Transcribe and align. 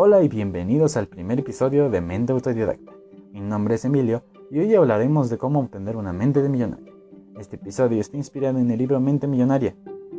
Hola 0.00 0.22
y 0.22 0.28
bienvenidos 0.28 0.96
al 0.96 1.08
primer 1.08 1.40
episodio 1.40 1.90
de 1.90 2.00
Mente 2.00 2.32
Autodidacta. 2.32 2.92
Mi 3.32 3.40
nombre 3.40 3.74
es 3.74 3.84
Emilio 3.84 4.22
y 4.48 4.60
hoy 4.60 4.72
hablaremos 4.72 5.28
de 5.28 5.38
cómo 5.38 5.58
obtener 5.58 5.96
una 5.96 6.12
mente 6.12 6.40
de 6.40 6.48
millonario. 6.48 6.94
Este 7.36 7.56
episodio 7.56 8.00
está 8.00 8.16
inspirado 8.16 8.60
en 8.60 8.70
el 8.70 8.78
libro 8.78 9.00
Mente 9.00 9.26
Millonaria. 9.26 9.74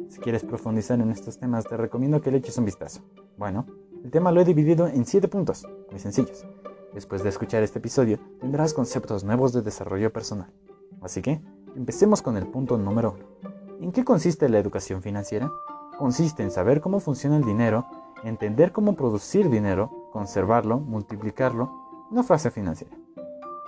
Si 0.09 0.19
quieres 0.19 0.43
profundizar 0.43 0.99
en 0.99 1.11
estos 1.11 1.39
temas 1.39 1.63
te 1.63 1.77
recomiendo 1.77 2.19
que 2.19 2.29
le 2.29 2.39
eches 2.39 2.57
un 2.57 2.65
vistazo. 2.65 2.99
Bueno, 3.37 3.67
el 4.03 4.11
tema 4.11 4.33
lo 4.33 4.41
he 4.41 4.43
dividido 4.43 4.85
en 4.85 5.05
7 5.05 5.29
puntos, 5.29 5.65
muy 5.89 6.01
sencillos. 6.01 6.45
Después 6.93 7.23
de 7.23 7.29
escuchar 7.29 7.63
este 7.63 7.79
episodio 7.79 8.19
tendrás 8.41 8.73
conceptos 8.73 9.23
nuevos 9.23 9.53
de 9.53 9.61
desarrollo 9.61 10.11
personal. 10.11 10.51
Así 10.99 11.21
que, 11.21 11.39
empecemos 11.77 12.21
con 12.21 12.35
el 12.35 12.47
punto 12.47 12.77
número 12.77 13.15
1. 13.15 13.85
¿En 13.85 13.91
qué 13.93 14.03
consiste 14.03 14.49
la 14.49 14.59
educación 14.59 15.01
financiera? 15.01 15.49
Consiste 15.97 16.43
en 16.43 16.51
saber 16.51 16.81
cómo 16.81 16.99
funciona 16.99 17.37
el 17.37 17.45
dinero 17.45 17.85
entender 18.23 18.71
cómo 18.71 18.93
producir 18.93 19.49
dinero, 19.49 20.09
conservarlo, 20.11 20.79
multiplicarlo, 20.79 22.07
una 22.11 22.23
frase 22.23 22.51
financiera. 22.51 22.95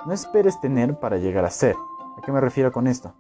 No 0.06 0.14
esperes 0.14 0.60
tener 0.60 1.00
para 1.00 1.18
llegar 1.18 1.46
a 1.46 1.50
ser. 1.50 1.76
¿A 2.18 2.22
qué 2.22 2.32
me 2.32 2.42
refiero 2.42 2.72
con 2.72 2.88
esto? 2.88 3.14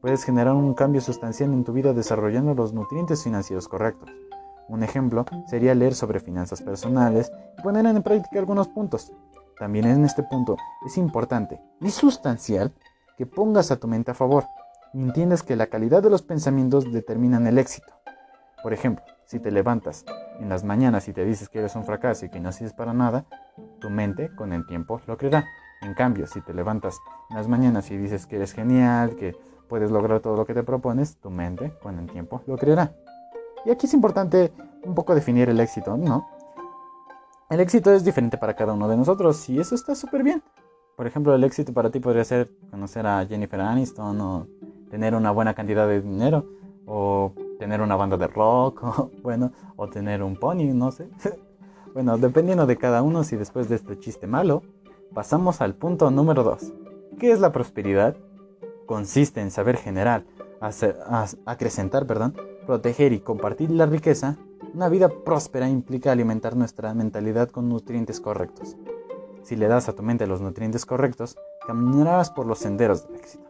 Puedes 0.00 0.24
generar 0.24 0.54
un 0.54 0.74
cambio 0.74 1.00
sustancial 1.00 1.52
en 1.52 1.64
tu 1.64 1.72
vida 1.72 1.92
desarrollando 1.92 2.54
los 2.54 2.72
nutrientes 2.72 3.22
financieros 3.22 3.68
correctos. 3.68 4.10
Un 4.68 4.82
ejemplo 4.82 5.24
sería 5.46 5.74
leer 5.74 5.94
sobre 5.94 6.20
finanzas 6.20 6.62
personales 6.62 7.30
y 7.58 7.62
poner 7.62 7.86
en 7.86 8.02
práctica 8.02 8.38
algunos 8.38 8.68
puntos. 8.68 9.12
También 9.58 9.86
en 9.86 10.04
este 10.04 10.22
punto 10.22 10.56
es 10.84 10.98
importante 10.98 11.60
y 11.80 11.90
sustancial 11.90 12.72
que 13.16 13.26
pongas 13.26 13.70
a 13.70 13.76
tu 13.76 13.86
mente 13.86 14.10
a 14.10 14.14
favor 14.14 14.44
y 14.92 15.02
entiendas 15.02 15.42
que 15.42 15.56
la 15.56 15.68
calidad 15.68 16.02
de 16.02 16.10
los 16.10 16.22
pensamientos 16.22 16.92
determinan 16.92 17.46
el 17.46 17.58
éxito. 17.58 17.92
Por 18.64 18.72
ejemplo, 18.72 19.04
si 19.26 19.40
te 19.40 19.50
levantas 19.50 20.06
en 20.40 20.48
las 20.48 20.64
mañanas 20.64 21.06
y 21.08 21.12
te 21.12 21.22
dices 21.22 21.50
que 21.50 21.58
eres 21.58 21.76
un 21.76 21.84
fracaso 21.84 22.24
y 22.24 22.30
que 22.30 22.40
no 22.40 22.50
sirves 22.50 22.72
para 22.72 22.94
nada, 22.94 23.26
tu 23.78 23.90
mente 23.90 24.34
con 24.34 24.54
el 24.54 24.64
tiempo 24.64 25.02
lo 25.06 25.18
creerá. 25.18 25.44
En 25.82 25.92
cambio, 25.92 26.26
si 26.26 26.40
te 26.40 26.54
levantas 26.54 26.98
en 27.28 27.36
las 27.36 27.46
mañanas 27.46 27.90
y 27.90 27.98
dices 27.98 28.24
que 28.24 28.36
eres 28.36 28.52
genial, 28.52 29.16
que 29.16 29.36
puedes 29.68 29.90
lograr 29.90 30.20
todo 30.20 30.34
lo 30.34 30.46
que 30.46 30.54
te 30.54 30.62
propones, 30.62 31.18
tu 31.18 31.28
mente 31.28 31.74
con 31.82 31.98
el 31.98 32.06
tiempo 32.06 32.40
lo 32.46 32.56
creerá. 32.56 32.94
Y 33.66 33.70
aquí 33.70 33.84
es 33.84 33.92
importante 33.92 34.50
un 34.82 34.94
poco 34.94 35.14
definir 35.14 35.50
el 35.50 35.60
éxito, 35.60 35.98
¿no? 35.98 36.26
El 37.50 37.60
éxito 37.60 37.92
es 37.92 38.02
diferente 38.02 38.38
para 38.38 38.56
cada 38.56 38.72
uno 38.72 38.88
de 38.88 38.96
nosotros 38.96 39.46
y 39.50 39.60
eso 39.60 39.74
está 39.74 39.94
súper 39.94 40.22
bien. 40.22 40.42
Por 40.96 41.06
ejemplo, 41.06 41.34
el 41.34 41.44
éxito 41.44 41.74
para 41.74 41.90
ti 41.90 42.00
podría 42.00 42.24
ser 42.24 42.50
conocer 42.70 43.06
a 43.06 43.26
Jennifer 43.26 43.60
Aniston 43.60 44.18
o 44.22 44.46
tener 44.88 45.14
una 45.14 45.32
buena 45.32 45.52
cantidad 45.52 45.86
de 45.86 46.00
dinero 46.00 46.46
o 46.86 47.34
tener 47.58 47.80
una 47.80 47.96
banda 47.96 48.16
de 48.16 48.26
rock, 48.26 48.82
o, 48.98 49.10
bueno, 49.22 49.52
o 49.76 49.88
tener 49.88 50.22
un 50.22 50.36
pony, 50.36 50.72
no 50.74 50.90
sé. 50.90 51.08
bueno, 51.94 52.18
dependiendo 52.18 52.66
de 52.66 52.76
cada 52.76 53.02
uno, 53.02 53.24
si 53.24 53.36
después 53.36 53.68
de 53.68 53.76
este 53.76 53.98
chiste 53.98 54.26
malo, 54.26 54.62
pasamos 55.12 55.60
al 55.60 55.74
punto 55.74 56.10
número 56.10 56.42
2. 56.42 56.72
¿Qué 57.18 57.32
es 57.32 57.40
la 57.40 57.52
prosperidad? 57.52 58.16
Consiste 58.86 59.40
en 59.40 59.50
saber 59.50 59.76
generar, 59.76 60.24
hacer, 60.60 60.98
acrecentar, 61.46 62.06
perdón, 62.06 62.34
proteger 62.66 63.12
y 63.12 63.20
compartir 63.20 63.70
la 63.70 63.86
riqueza. 63.86 64.36
Una 64.74 64.88
vida 64.88 65.08
próspera 65.08 65.68
implica 65.68 66.12
alimentar 66.12 66.56
nuestra 66.56 66.92
mentalidad 66.94 67.48
con 67.48 67.68
nutrientes 67.68 68.20
correctos. 68.20 68.76
Si 69.42 69.56
le 69.56 69.68
das 69.68 69.88
a 69.88 69.94
tu 69.94 70.02
mente 70.02 70.26
los 70.26 70.40
nutrientes 70.40 70.84
correctos, 70.84 71.36
caminarás 71.66 72.30
por 72.30 72.46
los 72.46 72.58
senderos 72.58 73.06
del 73.06 73.16
éxito. 73.16 73.44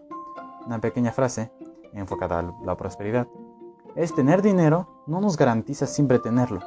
Una 0.66 0.80
pequeña 0.80 1.12
frase 1.12 1.50
enfocada 1.92 2.40
a 2.40 2.54
la 2.64 2.76
prosperidad 2.76 3.26
es 3.96 4.14
tener 4.14 4.42
dinero 4.42 4.88
no 5.06 5.20
nos 5.20 5.36
garantiza 5.36 5.86
siempre 5.86 6.18
tenerlo. 6.18 6.60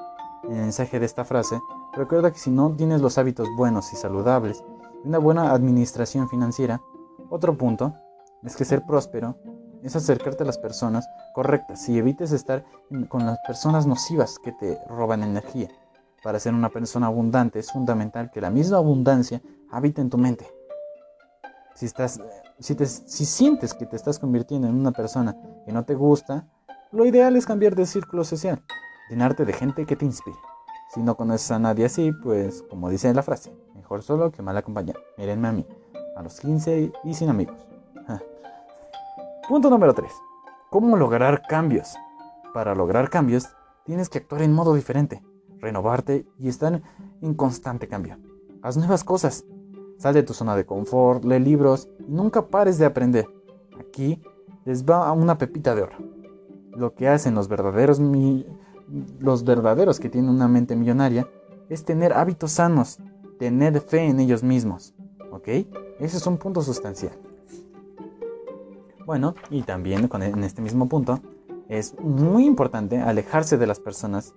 En 0.43 0.53
el 0.53 0.61
mensaje 0.61 0.99
de 0.99 1.05
esta 1.05 1.25
frase, 1.25 1.59
recuerda 1.93 2.31
que 2.31 2.39
si 2.39 2.49
no 2.51 2.71
tienes 2.75 3.01
los 3.01 3.17
hábitos 3.17 3.47
buenos 3.57 3.91
y 3.91 3.95
saludables 3.95 4.63
y 5.03 5.07
una 5.07 5.17
buena 5.17 5.51
administración 5.51 6.29
financiera, 6.29 6.81
otro 7.29 7.57
punto 7.57 7.93
es 8.43 8.55
que 8.55 8.65
ser 8.65 8.85
próspero 8.85 9.35
es 9.83 9.95
acercarte 9.95 10.43
a 10.43 10.45
las 10.45 10.57
personas 10.57 11.07
correctas 11.33 11.87
y 11.89 11.97
evites 11.97 12.31
estar 12.31 12.63
con 13.09 13.25
las 13.25 13.37
personas 13.45 13.85
nocivas 13.85 14.39
que 14.39 14.51
te 14.51 14.79
roban 14.87 15.23
energía. 15.23 15.69
Para 16.23 16.39
ser 16.39 16.53
una 16.53 16.69
persona 16.69 17.07
abundante 17.07 17.59
es 17.59 17.71
fundamental 17.71 18.31
que 18.31 18.41
la 18.41 18.49
misma 18.49 18.77
abundancia 18.77 19.41
habite 19.71 20.01
en 20.01 20.09
tu 20.09 20.17
mente. 20.17 20.47
Si, 21.75 21.85
estás, 21.85 22.19
si, 22.59 22.75
si 22.75 23.25
sientes 23.25 23.73
que 23.73 23.85
te 23.85 23.95
estás 23.95 24.17
convirtiendo 24.17 24.67
en 24.67 24.75
una 24.75 24.91
persona 24.91 25.35
que 25.65 25.71
no 25.71 25.85
te 25.85 25.93
gusta, 25.93 26.47
lo 26.91 27.05
ideal 27.05 27.35
es 27.35 27.45
cambiar 27.45 27.75
de 27.75 27.85
círculo 27.85 28.23
social, 28.23 28.63
llenarte 29.09 29.45
de 29.45 29.53
gente 29.53 29.85
que 29.85 29.95
te 29.95 30.05
inspire. 30.05 30.37
Si 30.89 31.01
no 31.01 31.15
conoces 31.15 31.51
a 31.51 31.59
nadie 31.59 31.85
así, 31.85 32.11
pues 32.11 32.63
como 32.69 32.89
dice 32.89 33.13
la 33.13 33.23
frase, 33.23 33.53
mejor 33.75 34.03
solo 34.03 34.31
que 34.31 34.41
mal 34.41 34.55
acompañado. 34.55 34.99
Mírenme 35.17 35.47
a 35.49 35.51
mí, 35.51 35.67
a 36.15 36.23
los 36.23 36.39
15 36.39 36.91
y 37.03 37.13
sin 37.13 37.29
amigos. 37.29 37.57
Punto 39.49 39.69
número 39.69 39.93
3. 39.93 40.11
¿Cómo 40.69 40.97
lograr 40.97 41.41
cambios? 41.47 41.95
Para 42.53 42.75
lograr 42.75 43.09
cambios, 43.09 43.47
tienes 43.85 44.09
que 44.09 44.17
actuar 44.17 44.41
en 44.41 44.53
modo 44.53 44.73
diferente, 44.73 45.23
renovarte 45.59 46.25
y 46.37 46.49
estar 46.49 46.81
en 47.21 47.33
constante 47.33 47.87
cambio. 47.87 48.17
Haz 48.61 48.75
nuevas 48.75 49.03
cosas. 49.03 49.45
Sal 49.97 50.13
de 50.13 50.23
tu 50.23 50.33
zona 50.33 50.55
de 50.55 50.65
confort, 50.65 51.23
lee 51.23 51.39
libros 51.39 51.89
y 51.99 52.11
nunca 52.11 52.47
pares 52.47 52.77
de 52.77 52.85
aprender. 52.85 53.27
Aquí 53.79 54.21
les 54.65 54.83
va 54.83 55.11
una 55.11 55.37
pepita 55.37 55.73
de 55.75 55.83
oro 55.83 56.16
lo 56.77 56.93
que 56.93 57.07
hacen 57.07 57.35
los 57.35 57.47
verdaderos, 57.47 57.99
los 59.19 59.43
verdaderos 59.43 59.99
que 59.99 60.09
tienen 60.09 60.29
una 60.29 60.47
mente 60.47 60.75
millonaria 60.75 61.27
es 61.69 61.83
tener 61.83 62.13
hábitos 62.13 62.51
sanos, 62.51 62.99
tener 63.39 63.81
fe 63.81 64.05
en 64.05 64.19
ellos 64.19 64.43
mismos. 64.43 64.93
¿Ok? 65.31 65.47
Ese 65.99 66.17
es 66.17 66.27
un 66.27 66.37
punto 66.37 66.61
sustancial. 66.61 67.13
Bueno, 69.05 69.35
y 69.49 69.63
también 69.63 70.07
con, 70.07 70.21
en 70.21 70.43
este 70.43 70.61
mismo 70.61 70.87
punto, 70.87 71.19
es 71.67 71.99
muy 71.99 72.45
importante 72.45 72.99
alejarse 72.99 73.57
de 73.57 73.67
las 73.67 73.79
personas 73.79 74.33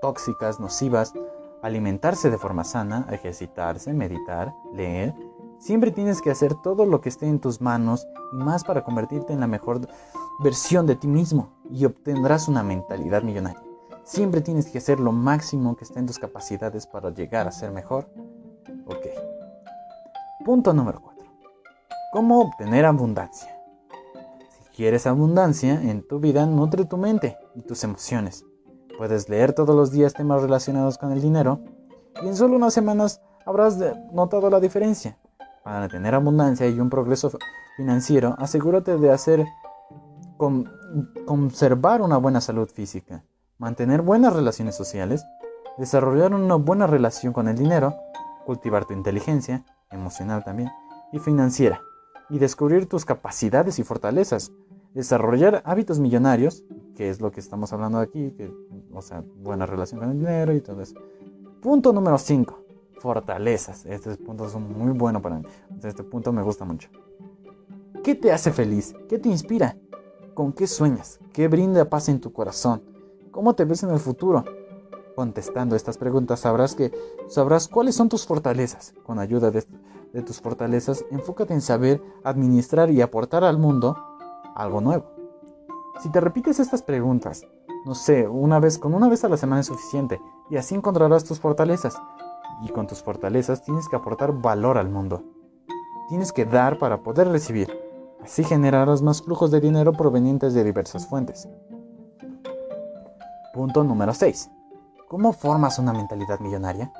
tóxicas, 0.00 0.60
nocivas, 0.60 1.14
alimentarse 1.62 2.30
de 2.30 2.38
forma 2.38 2.64
sana, 2.64 3.06
ejercitarse, 3.10 3.92
meditar, 3.94 4.52
leer. 4.74 5.14
Siempre 5.58 5.90
tienes 5.90 6.20
que 6.20 6.30
hacer 6.30 6.54
todo 6.54 6.84
lo 6.84 7.00
que 7.00 7.08
esté 7.08 7.26
en 7.26 7.38
tus 7.38 7.60
manos 7.60 8.06
y 8.32 8.36
más 8.36 8.64
para 8.64 8.84
convertirte 8.84 9.32
en 9.32 9.40
la 9.40 9.46
mejor 9.46 9.80
versión 10.40 10.86
de 10.86 10.96
ti 10.96 11.06
mismo 11.06 11.50
y 11.70 11.84
obtendrás 11.84 12.48
una 12.48 12.62
mentalidad 12.62 13.22
millonaria. 13.22 13.62
Siempre 14.04 14.40
tienes 14.40 14.66
que 14.66 14.78
hacer 14.78 15.00
lo 15.00 15.12
máximo 15.12 15.76
que 15.76 15.84
esté 15.84 15.98
en 15.98 16.06
tus 16.06 16.18
capacidades 16.18 16.86
para 16.86 17.10
llegar 17.10 17.46
a 17.46 17.52
ser 17.52 17.70
mejor. 17.70 18.08
Ok. 18.86 19.06
Punto 20.44 20.74
número 20.74 21.00
4. 21.00 21.24
¿Cómo 22.12 22.40
obtener 22.40 22.84
abundancia? 22.84 23.56
Si 24.50 24.76
quieres 24.76 25.06
abundancia 25.06 25.80
en 25.80 26.06
tu 26.06 26.20
vida, 26.20 26.44
nutre 26.46 26.84
tu 26.84 26.96
mente 26.98 27.38
y 27.54 27.62
tus 27.62 27.82
emociones. 27.82 28.44
Puedes 28.98 29.28
leer 29.28 29.54
todos 29.54 29.74
los 29.74 29.90
días 29.90 30.14
temas 30.14 30.42
relacionados 30.42 30.98
con 30.98 31.12
el 31.12 31.20
dinero 31.20 31.60
y 32.22 32.28
en 32.28 32.36
solo 32.36 32.56
unas 32.56 32.74
semanas 32.74 33.22
habrás 33.46 33.78
notado 34.12 34.50
la 34.50 34.60
diferencia. 34.60 35.18
Para 35.64 35.88
tener 35.88 36.14
abundancia 36.14 36.68
y 36.68 36.78
un 36.78 36.90
progreso 36.90 37.32
financiero, 37.76 38.34
asegúrate 38.38 38.98
de 38.98 39.10
hacer 39.10 39.46
conservar 40.36 42.02
una 42.02 42.16
buena 42.16 42.40
salud 42.40 42.68
física, 42.68 43.24
mantener 43.58 44.02
buenas 44.02 44.32
relaciones 44.32 44.74
sociales, 44.74 45.24
desarrollar 45.78 46.34
una 46.34 46.56
buena 46.56 46.86
relación 46.86 47.32
con 47.32 47.48
el 47.48 47.56
dinero, 47.56 47.94
cultivar 48.44 48.84
tu 48.84 48.92
inteligencia, 48.92 49.64
emocional 49.90 50.44
también, 50.44 50.70
y 51.12 51.18
financiera, 51.18 51.80
y 52.28 52.38
descubrir 52.38 52.88
tus 52.88 53.04
capacidades 53.04 53.78
y 53.78 53.84
fortalezas, 53.84 54.52
desarrollar 54.94 55.62
hábitos 55.64 55.98
millonarios, 55.98 56.64
que 56.96 57.10
es 57.10 57.20
lo 57.20 57.30
que 57.30 57.40
estamos 57.40 57.72
hablando 57.72 57.98
aquí, 57.98 58.32
que, 58.32 58.52
o 58.92 59.02
sea, 59.02 59.24
buena 59.36 59.66
relación 59.66 60.00
con 60.00 60.10
el 60.10 60.18
dinero 60.18 60.54
y 60.54 60.60
todo 60.60 60.80
eso. 60.80 60.94
Punto 61.60 61.92
número 61.92 62.18
5, 62.18 62.64
fortalezas. 63.00 63.84
Este 63.86 64.16
punto 64.16 64.46
es 64.46 64.54
muy 64.54 64.92
bueno 64.92 65.20
para 65.20 65.38
mí. 65.38 65.44
Este 65.82 66.04
punto 66.04 66.32
me 66.32 66.42
gusta 66.42 66.64
mucho. 66.64 66.88
¿Qué 68.02 68.14
te 68.14 68.32
hace 68.32 68.52
feliz? 68.52 68.94
¿Qué 69.08 69.18
te 69.18 69.28
inspira? 69.28 69.76
¿Con 70.34 70.52
qué 70.52 70.66
sueñas? 70.66 71.20
¿Qué 71.32 71.46
brinda 71.46 71.88
paz 71.88 72.08
en 72.08 72.20
tu 72.20 72.32
corazón? 72.32 72.82
¿Cómo 73.30 73.54
te 73.54 73.64
ves 73.64 73.84
en 73.84 73.90
el 73.90 74.00
futuro? 74.00 74.44
Contestando 75.14 75.76
estas 75.76 75.96
preguntas 75.96 76.40
sabrás 76.40 76.74
que 76.74 76.92
sabrás 77.28 77.68
cuáles 77.68 77.94
son 77.94 78.08
tus 78.08 78.26
fortalezas. 78.26 78.94
Con 79.04 79.20
ayuda 79.20 79.52
de, 79.52 79.64
de 80.12 80.22
tus 80.22 80.40
fortalezas, 80.40 81.04
enfócate 81.12 81.54
en 81.54 81.60
saber 81.60 82.02
administrar 82.24 82.90
y 82.90 83.00
aportar 83.00 83.44
al 83.44 83.58
mundo 83.58 83.96
algo 84.56 84.80
nuevo. 84.80 85.04
Si 86.02 86.10
te 86.10 86.20
repites 86.20 86.58
estas 86.58 86.82
preguntas, 86.82 87.46
no 87.86 87.94
sé, 87.94 88.26
una 88.26 88.58
vez 88.58 88.78
con 88.78 88.92
una 88.92 89.08
vez 89.08 89.22
a 89.22 89.28
la 89.28 89.36
semana 89.36 89.60
es 89.60 89.66
suficiente 89.68 90.20
y 90.50 90.56
así 90.56 90.74
encontrarás 90.74 91.22
tus 91.22 91.38
fortalezas. 91.38 91.96
Y 92.62 92.70
con 92.70 92.88
tus 92.88 93.04
fortalezas 93.04 93.62
tienes 93.62 93.88
que 93.88 93.94
aportar 93.94 94.32
valor 94.32 94.78
al 94.78 94.88
mundo. 94.88 95.22
Tienes 96.08 96.32
que 96.32 96.44
dar 96.44 96.78
para 96.78 97.04
poder 97.04 97.28
recibir. 97.28 97.83
Así 98.24 98.42
generarás 98.42 99.02
más 99.02 99.20
flujos 99.20 99.50
de 99.50 99.60
dinero 99.60 99.92
provenientes 99.92 100.54
de 100.54 100.64
diversas 100.64 101.06
fuentes. 101.06 101.46
Punto 103.52 103.84
número 103.84 104.14
6. 104.14 104.50
¿Cómo 105.08 105.34
formas 105.34 105.78
una 105.78 105.92
mentalidad 105.92 106.40
millonaria? 106.40 106.90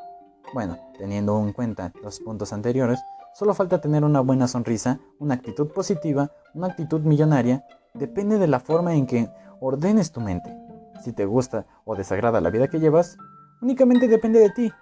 Bueno, 0.53 0.77
teniendo 0.99 1.41
en 1.41 1.55
cuenta 1.55 1.93
los 2.03 2.21
puntos 2.21 2.53
anteriores, 2.53 3.01
solo 3.33 3.55
falta 3.55 3.81
tener 3.81 4.05
una 4.05 4.21
buena 4.21 4.47
sonrisa, 4.47 5.01
una 5.19 5.33
actitud 5.35 5.69
positiva, 5.69 6.31
una 6.53 6.67
actitud 6.67 7.01
millonaria. 7.01 7.65
Depende 7.95 8.39
de 8.39 8.47
la 8.47 8.61
forma 8.61 8.95
en 8.95 9.07
que 9.07 9.31
ordenes 9.61 10.13
tu 10.13 10.21
mente. 10.21 10.55
Si 11.03 11.15
te 11.15 11.25
gusta 11.25 11.65
o 11.87 11.97
desagrada 11.97 12.43
la 12.43 12.51
vida 12.51 12.69
que 12.69 12.81
llevas, 12.81 13.17
únicamente 13.63 14.09
depende 14.09 14.41
de 14.41 14.51
ti. 14.51 14.73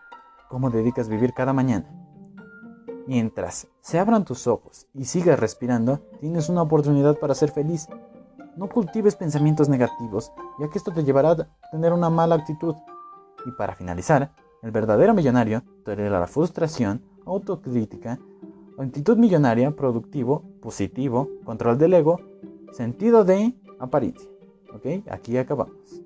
Cómo 0.49 0.71
dedicas 0.71 1.09
vivir 1.09 1.35
cada 1.35 1.53
mañana. 1.53 2.02
Mientras 3.07 3.67
se 3.81 3.99
abran 3.99 4.25
tus 4.25 4.47
ojos 4.47 4.87
y 4.95 5.05
sigas 5.07 5.39
respirando, 5.39 5.99
tienes 6.21 6.49
una 6.49 6.63
oportunidad 6.63 7.19
para 7.19 7.35
ser 7.35 7.51
feliz. 7.51 7.89
No 8.57 8.69
cultives 8.69 9.17
pensamientos 9.17 9.69
negativos, 9.69 10.33
ya 10.61 10.69
que 10.69 10.79
esto 10.79 10.93
te 10.93 11.03
llevará 11.03 11.31
a 11.33 11.49
tener 11.71 11.93
una 11.93 12.11
mala 12.11 12.37
actitud. 12.37 12.75
Y 13.45 13.51
para 13.53 13.75
finalizar, 13.75 14.33
el 14.63 14.71
verdadero 14.71 15.15
millonario 15.15 15.65
tolera 15.85 16.21
la 16.21 16.29
frustración, 16.29 17.03
autocrítica, 17.27 18.21
actitud 18.79 19.17
millonaria, 19.17 19.73
productivo, 19.73 20.45
positivo, 20.61 21.29
control 21.45 21.79
del 21.79 21.95
ego, 21.95 22.21
sentido 22.73 23.25
de 23.25 23.55
apariencia. 23.81 24.31
¿Ok? 24.73 25.09
Aquí 25.11 25.37
acabamos. 25.37 26.03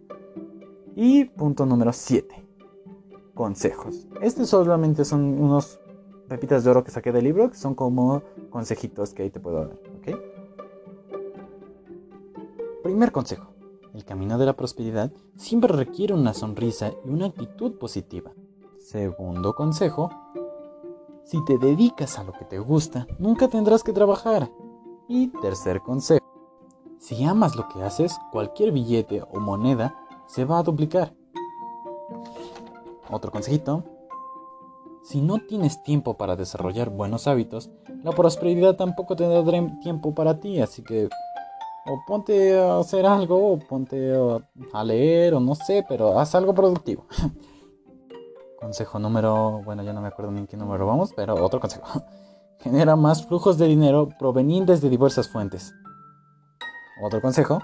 Y 0.94 1.26
punto 1.26 1.66
número 1.66 1.92
7. 1.92 2.42
Consejos. 3.34 4.06
Estos 4.22 4.48
solamente 4.48 5.04
son 5.04 5.38
unos 5.38 5.78
pepitas 6.28 6.64
de 6.64 6.70
oro 6.70 6.84
que 6.84 6.90
saqué 6.90 7.12
del 7.12 7.24
libro, 7.24 7.52
son 7.54 7.74
como 7.74 8.22
consejitos 8.50 9.14
que 9.14 9.22
ahí 9.22 9.30
te 9.30 9.40
puedo 9.40 9.60
dar. 9.60 9.78
¿Ok? 9.98 10.18
Primer 12.82 13.12
consejo. 13.12 13.48
El 13.94 14.04
camino 14.04 14.36
de 14.36 14.46
la 14.46 14.52
prosperidad 14.52 15.10
siempre 15.36 15.72
requiere 15.72 16.12
una 16.12 16.34
sonrisa 16.34 16.92
y 17.04 17.10
una 17.10 17.26
actitud 17.26 17.78
positiva. 17.78 18.32
Segundo 18.78 19.54
consejo. 19.54 20.10
Si 21.24 21.42
te 21.44 21.58
dedicas 21.58 22.18
a 22.18 22.24
lo 22.24 22.32
que 22.32 22.44
te 22.44 22.58
gusta, 22.58 23.06
nunca 23.18 23.48
tendrás 23.48 23.82
que 23.82 23.92
trabajar. 23.92 24.50
Y 25.08 25.28
tercer 25.40 25.80
consejo. 25.80 26.24
Si 26.98 27.24
amas 27.24 27.56
lo 27.56 27.68
que 27.68 27.82
haces, 27.82 28.16
cualquier 28.32 28.72
billete 28.72 29.22
o 29.22 29.40
moneda 29.40 29.94
se 30.26 30.44
va 30.44 30.58
a 30.58 30.62
duplicar. 30.62 31.14
Otro 33.10 33.30
consejito. 33.30 33.84
Si 35.06 35.20
no 35.20 35.38
tienes 35.38 35.84
tiempo 35.84 36.14
para 36.14 36.34
desarrollar 36.34 36.90
buenos 36.90 37.28
hábitos, 37.28 37.70
la 38.02 38.10
prosperidad 38.10 38.74
tampoco 38.74 39.14
tendrá 39.14 39.44
tiempo 39.80 40.12
para 40.12 40.40
ti, 40.40 40.60
así 40.60 40.82
que 40.82 41.08
o 41.86 42.02
ponte 42.04 42.58
a 42.58 42.80
hacer 42.80 43.06
algo, 43.06 43.52
o 43.52 43.58
ponte 43.60 44.12
a 44.72 44.82
leer, 44.82 45.34
o 45.34 45.40
no 45.40 45.54
sé, 45.54 45.86
pero 45.88 46.18
haz 46.18 46.34
algo 46.34 46.52
productivo. 46.52 47.06
consejo 48.60 48.98
número, 48.98 49.62
bueno, 49.64 49.84
ya 49.84 49.92
no 49.92 50.00
me 50.00 50.08
acuerdo 50.08 50.32
ni 50.32 50.40
en 50.40 50.48
qué 50.48 50.56
número 50.56 50.84
vamos, 50.86 51.12
pero 51.14 51.34
otro 51.36 51.60
consejo. 51.60 52.02
Genera 52.58 52.96
más 52.96 53.24
flujos 53.24 53.58
de 53.58 53.66
dinero 53.68 54.08
provenientes 54.18 54.80
de 54.80 54.90
diversas 54.90 55.28
fuentes. 55.28 55.72
Otro 57.00 57.20
consejo. 57.20 57.60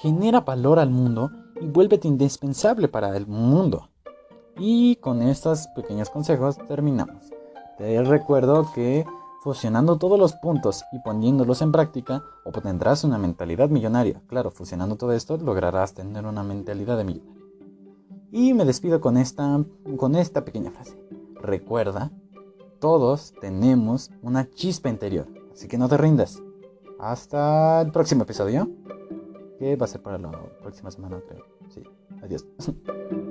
Genera 0.00 0.40
valor 0.40 0.80
al 0.80 0.90
mundo 0.90 1.30
y 1.60 1.68
vuélvete 1.68 2.08
indispensable 2.08 2.88
para 2.88 3.16
el 3.16 3.28
mundo. 3.28 3.90
Y 4.58 4.96
con 4.96 5.22
estos 5.22 5.66
pequeños 5.68 6.10
consejos 6.10 6.56
terminamos. 6.66 7.30
Te 7.78 8.02
recuerdo 8.02 8.70
que 8.74 9.04
fusionando 9.42 9.96
todos 9.96 10.18
los 10.18 10.32
puntos 10.32 10.82
y 10.92 10.98
poniéndolos 10.98 11.62
en 11.62 11.70
práctica, 11.70 12.24
obtendrás 12.44 13.04
una 13.04 13.18
mentalidad 13.18 13.68
millonaria. 13.68 14.20
Claro, 14.26 14.50
fusionando 14.50 14.96
todo 14.96 15.12
esto 15.12 15.36
lograrás 15.36 15.94
tener 15.94 16.24
una 16.24 16.42
mentalidad 16.42 16.96
de 16.96 17.04
millonario. 17.04 17.36
Y 18.32 18.54
me 18.54 18.64
despido 18.64 19.00
con 19.00 19.16
esta, 19.16 19.62
con 19.96 20.16
esta 20.16 20.44
pequeña 20.44 20.70
frase. 20.70 20.98
Recuerda, 21.40 22.10
todos 22.80 23.34
tenemos 23.40 24.10
una 24.22 24.50
chispa 24.50 24.88
interior, 24.88 25.28
así 25.52 25.68
que 25.68 25.78
no 25.78 25.88
te 25.88 25.96
rindas. 25.96 26.42
Hasta 26.98 27.82
el 27.82 27.92
próximo 27.92 28.24
episodio, 28.24 28.68
que 29.58 29.76
va 29.76 29.84
a 29.84 29.88
ser 29.88 30.02
para 30.02 30.18
la 30.18 30.30
próxima 30.60 30.90
semana, 30.90 31.20
creo. 31.28 31.44
Sí, 31.68 31.82
adiós. 32.22 32.46